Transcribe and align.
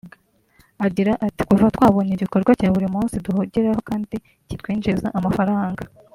Agira 0.85 1.11
ati 1.27 1.41
“Kuva 1.49 1.73
twabonye 1.75 2.11
igikorwa 2.13 2.51
cya 2.59 2.67
buri 2.75 2.87
munsi 2.95 3.15
duhugiraho 3.25 3.79
kandi 3.89 4.15
kitwinjiriza 4.47 5.09
amafaranga 5.19 5.81